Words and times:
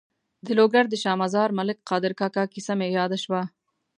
د 0.45 0.47
لوګر 0.57 0.85
د 0.89 0.93
شا 1.03 1.13
مزار 1.21 1.49
ملک 1.59 1.77
قادر 1.89 2.11
کاکا 2.19 2.43
کیسه 2.53 2.73
مې 2.79 2.87
یاده 2.97 3.17
شوه. 3.23 3.41